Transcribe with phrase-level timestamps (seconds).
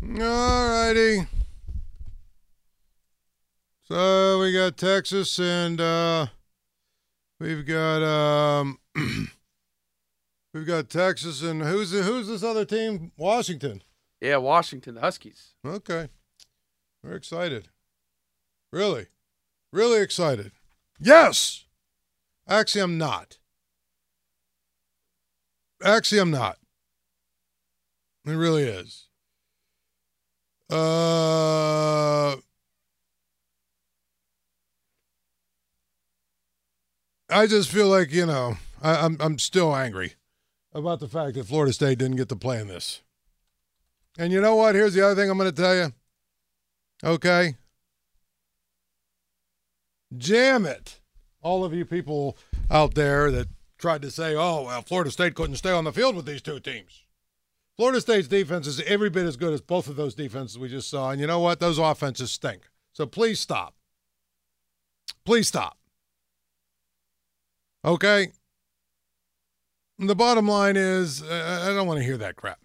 [0.00, 1.26] All righty.
[3.84, 6.26] So we got Texas and uh
[7.40, 8.78] we've got um
[10.54, 13.10] we've got Texas and who's who's this other team?
[13.16, 13.82] Washington.
[14.20, 15.54] Yeah, Washington, the Huskies.
[15.66, 16.08] Okay.
[17.02, 17.68] We're excited.
[18.72, 19.06] Really?
[19.72, 20.52] Really excited.
[21.00, 21.64] Yes.
[22.46, 23.38] Actually, I'm not.
[25.82, 26.58] Actually, I'm not.
[28.24, 29.07] It really is.
[30.70, 32.36] Uh,
[37.30, 40.14] I just feel like you know I, I'm I'm still angry
[40.74, 43.02] about the fact that Florida State didn't get to play in this.
[44.18, 44.74] And you know what?
[44.74, 45.92] Here's the other thing I'm going to tell you.
[47.04, 47.54] Okay.
[50.16, 51.00] Jam it.
[51.40, 52.36] All of you people
[52.70, 53.46] out there that
[53.78, 56.58] tried to say, oh, well, Florida State couldn't stay on the field with these two
[56.58, 57.04] teams.
[57.78, 60.90] Florida State's defense is every bit as good as both of those defenses we just
[60.90, 61.10] saw.
[61.10, 61.60] And you know what?
[61.60, 62.62] Those offenses stink.
[62.92, 63.76] So please stop.
[65.24, 65.78] Please stop.
[67.84, 68.32] Okay?
[69.96, 72.58] The bottom line is, uh, I don't want to hear that crap.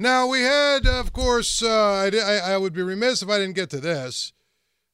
[0.00, 3.68] Now, we had, of course, uh, I, I, would be remiss if I didn't get
[3.70, 4.32] to this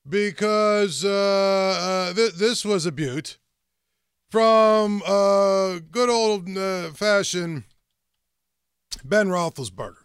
[0.09, 3.39] because uh, uh, th- this was a butte
[4.31, 7.65] from uh, good old uh, fashioned
[9.03, 10.05] Ben Roethlisberger.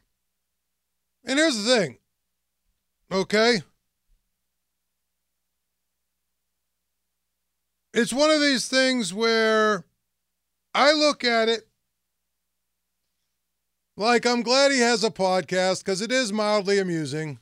[1.24, 1.98] And here's the thing,
[3.12, 3.62] okay?
[7.94, 9.86] It's one of these things where
[10.74, 11.70] I look at it
[14.00, 17.38] like, I'm glad he has a podcast because it is mildly amusing.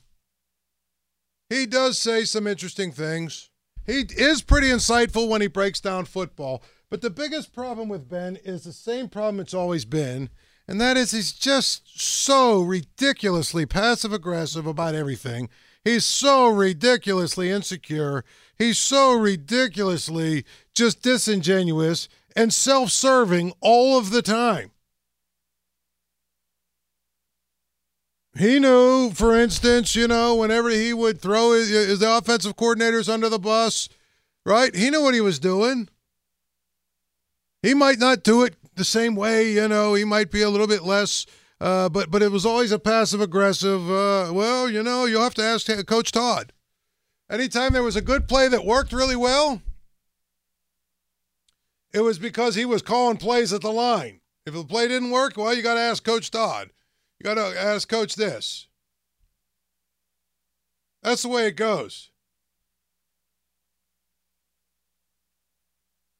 [1.48, 3.50] He does say some interesting things.
[3.86, 6.64] He is pretty insightful when he breaks down football.
[6.90, 10.30] But the biggest problem with Ben is the same problem it's always been,
[10.68, 15.48] and that is he's just so ridiculously passive aggressive about everything.
[15.82, 18.22] He's so ridiculously insecure.
[18.58, 24.72] He's so ridiculously just disingenuous and self serving all of the time.
[28.36, 33.28] He knew, for instance, you know, whenever he would throw his, his offensive coordinators under
[33.28, 33.88] the bus,
[34.44, 34.72] right?
[34.74, 35.88] He knew what he was doing.
[37.62, 40.66] He might not do it the same way, you know, he might be a little
[40.66, 41.26] bit less,
[41.60, 45.34] uh, but but it was always a passive aggressive, uh, well, you know, you'll have
[45.34, 46.52] to ask Coach Todd.
[47.30, 49.60] Anytime there was a good play that worked really well,
[51.92, 54.20] it was because he was calling plays at the line.
[54.46, 56.70] If the play didn't work, well, you got to ask Coach Todd.
[57.18, 58.68] You got to ask coach this.
[61.02, 62.10] That's the way it goes.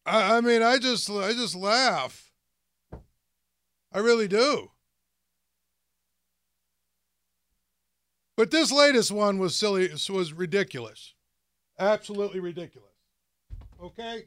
[0.04, 2.27] I, I mean, I just I just laugh.
[3.92, 4.70] I really do.
[8.36, 11.14] But this latest one was silly, was ridiculous.
[11.78, 12.94] Absolutely ridiculous.
[13.82, 14.26] Okay?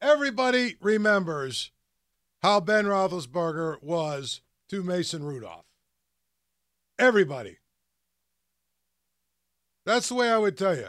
[0.00, 1.72] Everybody remembers
[2.42, 5.64] how Ben Roethlisberger was to Mason Rudolph.
[6.98, 7.58] Everybody.
[9.84, 10.88] That's the way I would tell you.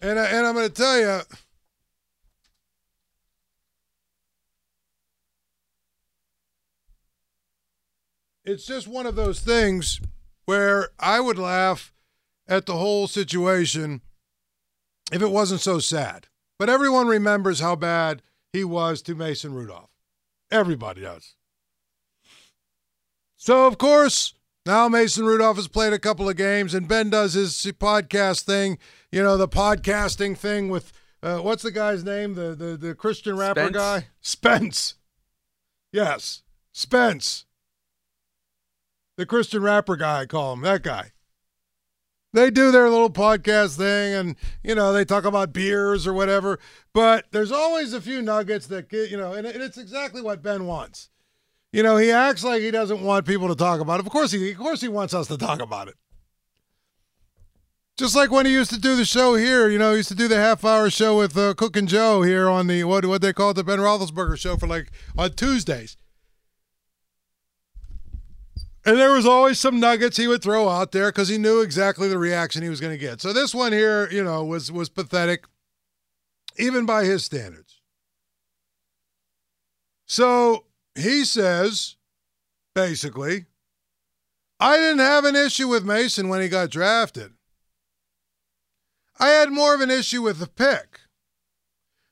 [0.00, 1.20] And, I, and I'm going to tell you,
[8.44, 10.00] it's just one of those things
[10.44, 11.92] where I would laugh
[12.46, 14.00] at the whole situation
[15.12, 16.28] if it wasn't so sad.
[16.58, 18.22] But everyone remembers how bad
[18.52, 19.90] he was to Mason Rudolph.
[20.50, 21.34] Everybody does.
[23.36, 24.34] So, of course,
[24.68, 28.78] now Mason Rudolph has played a couple of games, and Ben does his podcast thing,
[29.10, 30.92] you know, the podcasting thing with
[31.22, 32.34] uh, what's the guy's name?
[32.34, 33.76] The, the, the Christian rapper Spence?
[33.76, 34.06] guy?
[34.20, 34.94] Spence.
[35.90, 37.46] Yes, Spence.
[39.16, 41.12] The Christian rapper guy, I call him, that guy
[42.34, 46.58] they do their little podcast thing and you know they talk about beers or whatever
[46.92, 50.66] but there's always a few nuggets that get you know and it's exactly what ben
[50.66, 51.08] wants
[51.72, 54.32] you know he acts like he doesn't want people to talk about it of course
[54.32, 55.94] he of course he wants us to talk about it
[57.98, 60.14] just like when he used to do the show here, you know, he used to
[60.14, 63.20] do the half hour show with uh, Cook and Joe here on the what what
[63.20, 65.96] they call the Ben Roethlisberger show for like on Tuesdays.
[68.86, 72.08] And there was always some nuggets he would throw out there because he knew exactly
[72.08, 73.20] the reaction he was going to get.
[73.20, 75.44] So this one here, you know, was was pathetic,
[76.56, 77.80] even by his standards.
[80.06, 80.66] So
[80.98, 81.96] he says,
[82.74, 83.46] basically,
[84.60, 87.32] I didn't have an issue with Mason when he got drafted.
[89.20, 91.00] I had more of an issue with the pick.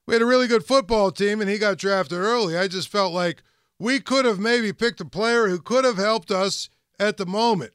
[0.06, 2.56] we had a really good football team and he got drafted early.
[2.56, 3.42] I just felt like
[3.78, 6.68] we could have maybe picked a player who could have helped us
[6.98, 7.72] at the moment.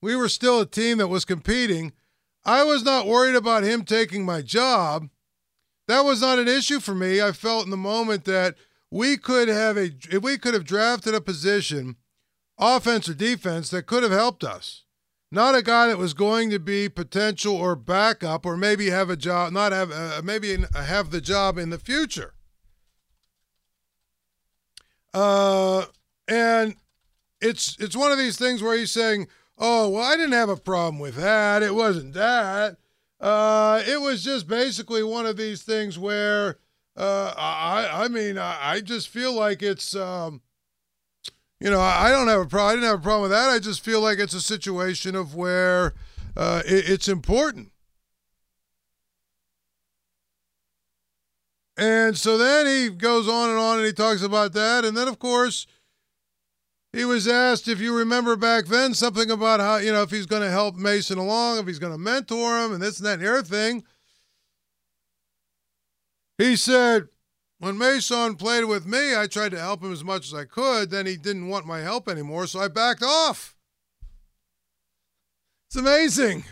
[0.00, 1.92] We were still a team that was competing.
[2.44, 5.08] I was not worried about him taking my job.
[5.88, 7.20] That was not an issue for me.
[7.20, 8.56] I felt in the moment that
[8.90, 11.96] we could have a if we could have drafted a position,
[12.58, 14.84] offense or defense, that could have helped us.
[15.30, 19.16] Not a guy that was going to be potential or backup or maybe have a
[19.16, 22.32] job, not have uh, maybe have the job in the future.
[25.12, 25.84] Uh,
[26.26, 26.76] and
[27.40, 30.56] it's it's one of these things where he's saying, "Oh, well, I didn't have a
[30.56, 31.62] problem with that.
[31.62, 32.78] It wasn't that.
[33.20, 36.58] Uh, it was just basically one of these things where,
[36.98, 40.42] uh, I I mean, I, I just feel like it's, um,
[41.60, 42.70] you know, I don't have a problem.
[42.70, 43.50] I didn't have a problem with that.
[43.50, 45.94] I just feel like it's a situation of where
[46.36, 47.72] uh, it, it's important."
[51.78, 54.84] And so then he goes on and on and he talks about that.
[54.84, 55.64] And then, of course,
[56.92, 60.26] he was asked, if you remember back then, something about how, you know, if he's
[60.26, 63.14] going to help Mason along, if he's going to mentor him, and this and that
[63.14, 63.84] and the other thing.
[66.38, 67.08] He said,
[67.58, 70.90] when Mason played with me, I tried to help him as much as I could.
[70.90, 73.56] Then he didn't want my help anymore, so I backed off.
[75.68, 76.44] It's amazing.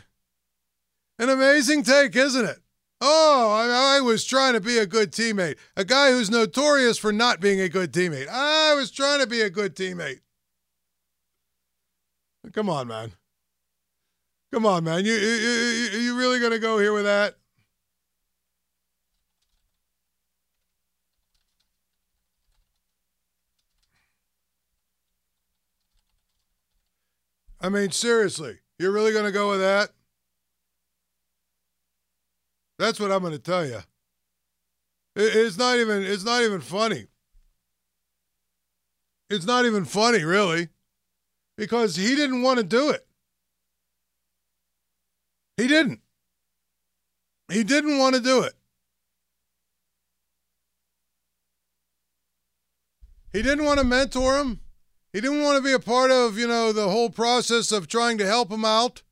[1.19, 2.59] An amazing take, isn't it?
[3.01, 5.57] Oh, I, I, was trying to be a good teammate.
[5.77, 8.29] A guy who's notorious for not being a good teammate.
[8.29, 10.21] I was trying to be a good teammate.
[12.53, 13.13] Come on, man.
[14.53, 15.05] Come on, man.
[15.05, 17.35] You you you, you really gonna go here with that?
[27.61, 29.91] I mean, seriously, you're really gonna go with that?
[32.79, 33.79] That's what I'm going to tell you.
[35.15, 37.07] It's not even it's not even funny.
[39.31, 40.69] It's not even funny, really,
[41.57, 43.07] because he didn't want to do it.
[45.57, 46.01] He didn't.
[47.51, 48.53] He didn't want to do it.
[53.33, 54.61] He didn't want to mentor him.
[55.17, 58.19] He didn't want to be a part of, you know, the whole process of trying
[58.19, 59.03] to help him out.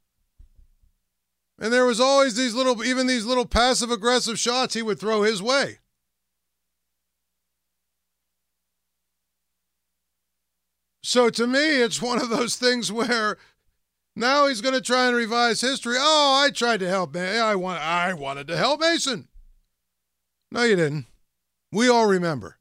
[1.58, 5.22] And there was always these little, even these little passive aggressive shots he would throw
[5.22, 5.78] his way.
[11.02, 13.38] So to me, it's one of those things where
[14.14, 15.96] now he's going to try and revise history.
[15.98, 17.16] Oh, I tried to help.
[17.16, 19.28] I want, I wanted to help Mason.
[20.50, 21.06] No, you didn't.
[21.72, 22.58] We all remember.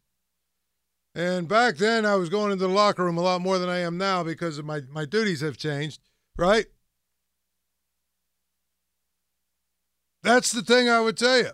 [1.15, 3.79] And back then, I was going into the locker room a lot more than I
[3.79, 6.01] am now because of my, my duties have changed,
[6.37, 6.65] right?
[10.23, 11.51] That's the thing I would tell you.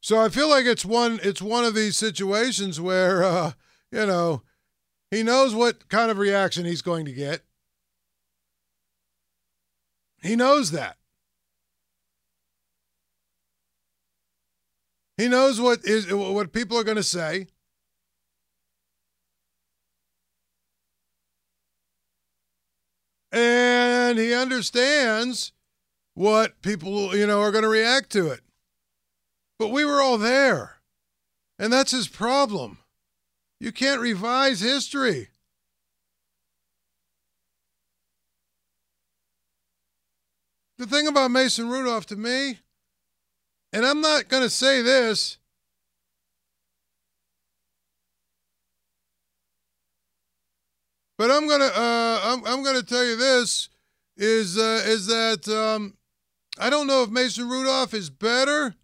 [0.00, 3.52] So I feel like it's one it's one of these situations where uh,
[3.90, 4.42] you know
[5.10, 7.40] he knows what kind of reaction he's going to get.
[10.22, 10.98] He knows that.
[15.16, 17.46] He knows what is what people are going to say.
[23.34, 25.52] and he understands
[26.14, 28.40] what people, you know, are going to react to it.
[29.58, 30.76] But we were all there.
[31.58, 32.78] And that's his problem.
[33.58, 35.30] You can't revise history.
[40.78, 42.60] The thing about Mason Rudolph to me,
[43.74, 45.38] and I'm not going to say this
[51.16, 53.68] But I'm gonna uh, I'm I'm gonna tell you this
[54.16, 55.96] is uh, is that um,
[56.58, 58.74] I don't know if Mason Rudolph is better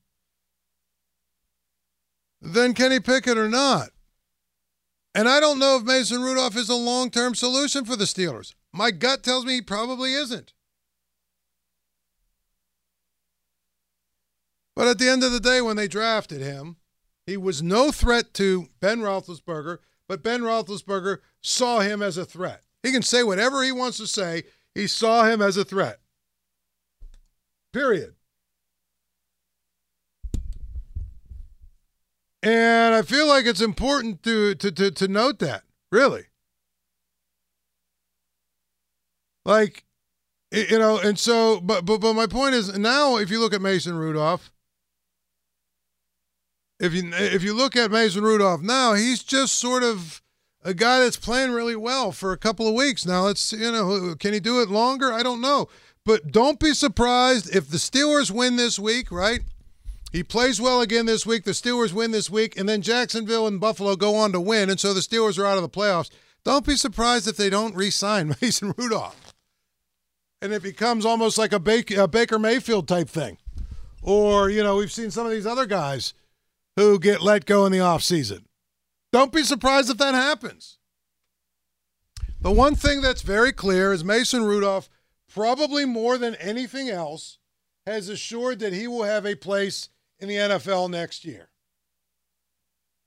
[2.40, 3.90] than Kenny Pickett or not.
[5.12, 8.54] And I don't know if Mason Rudolph is a long term solution for the Steelers.
[8.72, 10.52] My gut tells me he probably isn't.
[14.80, 16.76] But at the end of the day, when they drafted him,
[17.26, 19.76] he was no threat to Ben Roethlisberger
[20.08, 22.62] but Ben Roethlisberger saw him as a threat.
[22.82, 24.44] He can say whatever he wants to say.
[24.74, 26.00] He saw him as a threat.
[27.74, 28.14] Period.
[32.42, 36.24] And I feel like it's important to, to, to, to note that, really.
[39.44, 39.84] Like,
[40.50, 43.60] you know, and so, but, but, but my point is now, if you look at
[43.60, 44.49] Mason Rudolph,
[46.80, 50.22] if you if you look at Mason Rudolph now, he's just sort of
[50.64, 53.28] a guy that's playing really well for a couple of weeks now.
[53.28, 55.12] It's you know, can he do it longer?
[55.12, 55.68] I don't know,
[56.04, 59.40] But don't be surprised if the Steelers win this week, right?
[60.10, 61.44] He plays well again this week.
[61.44, 64.80] The Steelers win this week, and then Jacksonville and Buffalo go on to win, and
[64.80, 66.10] so the Steelers are out of the playoffs.
[66.44, 69.34] Don't be surprised if they don't re sign Mason Rudolph.
[70.42, 73.36] And it becomes almost like a Baker Mayfield type thing.
[74.02, 76.14] Or, you know, we've seen some of these other guys
[76.76, 78.44] who get let go in the offseason.
[79.12, 80.78] Don't be surprised if that happens.
[82.40, 84.88] The one thing that's very clear is Mason Rudolph,
[85.28, 87.38] probably more than anything else,
[87.86, 91.50] has assured that he will have a place in the NFL next year.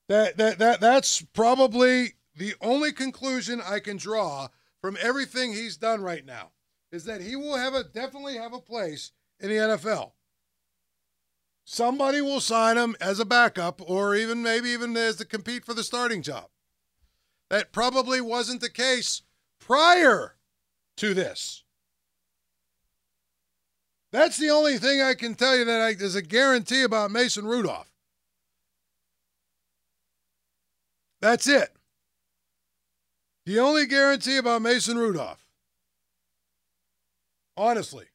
[0.10, 4.50] That, that, that, that's probably the only conclusion I can draw
[4.82, 6.52] from everything he's done right now
[6.92, 10.12] is that he will have a definitely have a place in the NFL.
[11.66, 15.74] Somebody will sign him as a backup or even maybe even as to compete for
[15.74, 16.48] the starting job.
[17.50, 19.22] That probably wasn't the case
[19.60, 20.36] prior
[20.98, 21.64] to this.
[24.12, 27.46] That's the only thing I can tell you that I, is a guarantee about Mason
[27.46, 27.92] Rudolph.
[31.20, 31.70] That's it.
[33.46, 35.46] The only guarantee about Mason Rudolph,
[37.58, 38.06] honestly,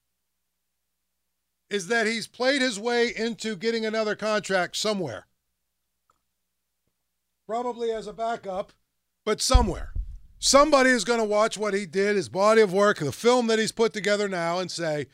[1.70, 5.26] is that he's played his way into getting another contract somewhere.
[7.46, 8.72] Probably as a backup,
[9.25, 9.92] but somewhere.
[10.38, 13.58] Somebody is going to watch what he did, his body of work, the film that
[13.58, 15.06] he's put together now, and say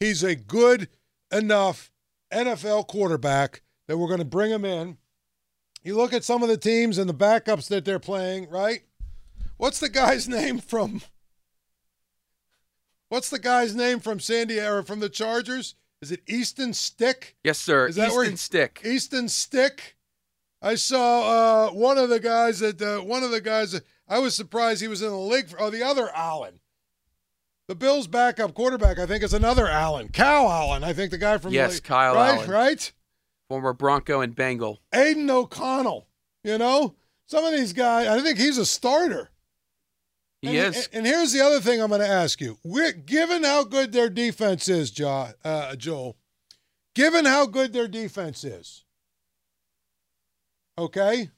[0.00, 0.88] he's a good
[1.30, 1.92] enough
[2.32, 4.98] NFL quarterback that we're going to bring him in.
[5.84, 8.82] You look at some of the teams and the backups that they're playing, right?
[9.56, 11.02] What's the guy's name from?
[13.08, 15.74] What's the guy's name from Sandy or from the Chargers?
[16.02, 17.36] Is it Easton Stick?
[17.44, 17.86] Yes, sir.
[17.86, 18.82] Is that Easton where- Stick.
[18.84, 19.96] Easton Stick.
[20.60, 23.72] I saw uh, one of the guys that uh, one of the guys.
[23.72, 25.48] That, I was surprised he was in the league.
[25.48, 26.60] For, oh, the other Allen,
[27.66, 28.98] the Bills' backup quarterback.
[29.00, 30.84] I think is another Allen, Cal Allen.
[30.84, 32.50] I think the guy from Yes, the, Kyle right, Allen.
[32.50, 32.92] right.
[33.48, 34.80] Former Bronco and Bengal.
[34.94, 36.06] Aidan O'Connell.
[36.44, 36.94] You know,
[37.26, 38.06] some of these guys.
[38.06, 39.31] I think he's a starter.
[40.42, 40.88] He and, is.
[40.92, 42.58] And here's the other thing I'm going to ask you.
[42.64, 46.16] We're, given how good their defense is, jo, uh, Joel,
[46.94, 48.84] given how good their defense is,
[50.76, 51.30] okay?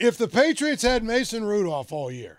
[0.00, 2.38] If the Patriots had Mason Rudolph all year,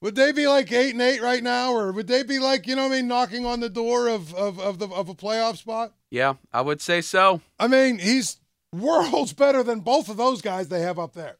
[0.00, 2.76] would they be like eight and eight right now, or would they be like you
[2.76, 5.56] know what I mean, knocking on the door of of of, the, of a playoff
[5.56, 5.94] spot?
[6.10, 7.40] yeah, I would say so.
[7.58, 8.36] I mean, he's
[8.72, 11.37] worlds better than both of those guys they have up there.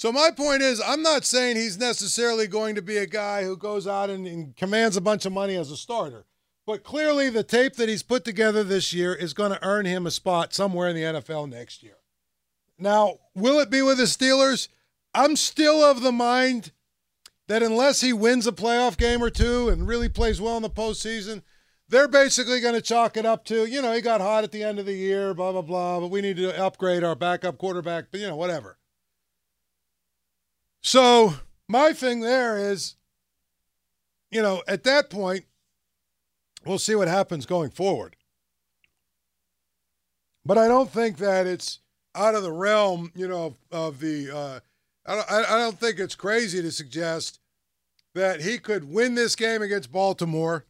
[0.00, 3.54] So my point is, I'm not saying he's necessarily going to be a guy who
[3.54, 6.24] goes out and, and commands a bunch of money as a starter.
[6.66, 10.06] But clearly, the tape that he's put together this year is going to earn him
[10.06, 11.98] a spot somewhere in the NFL next year.
[12.78, 14.68] Now, will it be with the Steelers?
[15.14, 16.72] I'm still of the mind
[17.48, 20.70] that unless he wins a playoff game or two and really plays well in the
[20.70, 21.42] postseason,
[21.90, 24.62] they're basically going to chalk it up to, you know, he got hot at the
[24.62, 28.06] end of the year, blah, blah, blah, but we need to upgrade our backup quarterback,
[28.10, 28.78] but, you know, whatever.
[30.80, 31.34] So
[31.68, 32.96] my thing there is,
[34.30, 35.44] you know, at that point,
[36.64, 38.16] we'll see what happens going forward.
[40.44, 41.80] But I don't think that it's
[42.14, 44.34] out of the realm, you know, of, the.
[44.34, 44.60] Uh,
[45.06, 45.30] I don't.
[45.30, 47.40] I don't think it's crazy to suggest
[48.14, 50.64] that he could win this game against Baltimore.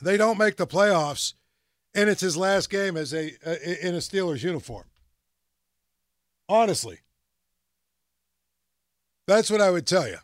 [0.00, 1.34] They don't make the playoffs,
[1.94, 3.28] and it's his last game as a
[3.86, 4.84] in a Steelers uniform.
[6.48, 7.00] Honestly,
[9.30, 10.18] that's what I would tell you.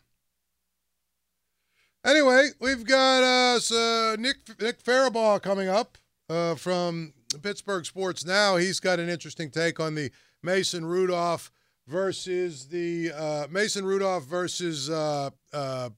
[2.05, 5.97] Anyway, we've got uh, so Nick Nick Farabaugh coming up
[6.29, 8.57] uh, from Pittsburgh Sports Now.
[8.57, 10.11] He's got an interesting take on the
[10.43, 11.51] Mason Rudolph
[11.87, 15.89] versus the uh, Mason Rudolph versus uh, uh,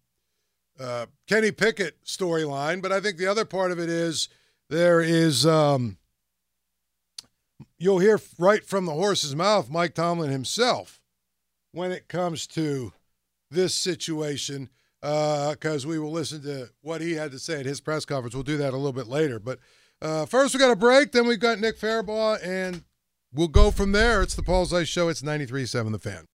[0.79, 2.81] uh, Kenny Pickett storyline.
[2.81, 4.29] But I think the other part of it is
[4.69, 5.97] there is um,
[7.77, 11.01] you'll hear right from the horse's mouth Mike Tomlin himself
[11.71, 12.93] when it comes to
[13.51, 14.70] this situation
[15.01, 18.34] because we will listen to what he had to say at his press conference.
[18.34, 19.39] We'll do that a little bit later.
[19.39, 19.60] But
[20.01, 21.12] uh, first, we got a break.
[21.12, 22.84] Then we've got Nick Farabaugh, and
[23.34, 24.22] we'll go from there.
[24.22, 25.10] It's the Paul Zeise Show.
[25.10, 26.27] It's 93.7 The Fan.